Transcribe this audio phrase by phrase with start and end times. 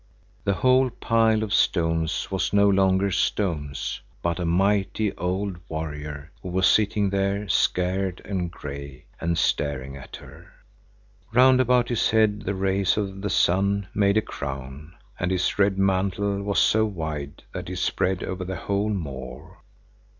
[0.45, 6.49] The whole pile of stones was no longer stones, but a mighty, old warrior, who
[6.49, 10.53] was sitting there, scarred and gray, and staring at her.
[11.31, 15.77] Round about his head the rays of the sun made a crown, and his red
[15.77, 19.59] mantle was so wide that it spread over the whole moor.